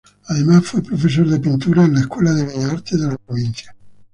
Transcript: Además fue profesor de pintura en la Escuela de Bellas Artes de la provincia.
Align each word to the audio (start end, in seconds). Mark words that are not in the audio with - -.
Además 0.29 0.65
fue 0.65 0.81
profesor 0.81 1.27
de 1.29 1.39
pintura 1.39 1.85
en 1.85 1.93
la 1.93 1.99
Escuela 1.99 2.31
de 2.33 2.43
Bellas 2.47 2.71
Artes 2.73 2.99
de 3.01 3.05
la 3.07 3.17
provincia. 3.19 3.75